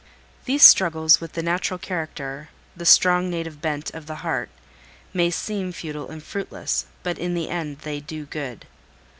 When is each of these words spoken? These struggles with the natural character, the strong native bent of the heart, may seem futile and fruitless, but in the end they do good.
These 0.45 0.63
struggles 0.63 1.21
with 1.21 1.33
the 1.33 1.43
natural 1.43 1.77
character, 1.77 2.49
the 2.75 2.87
strong 2.87 3.29
native 3.29 3.61
bent 3.61 3.91
of 3.93 4.07
the 4.07 4.15
heart, 4.25 4.49
may 5.13 5.29
seem 5.29 5.71
futile 5.71 6.09
and 6.09 6.23
fruitless, 6.23 6.87
but 7.03 7.19
in 7.19 7.35
the 7.35 7.49
end 7.49 7.77
they 7.81 7.99
do 7.99 8.25
good. 8.25 8.65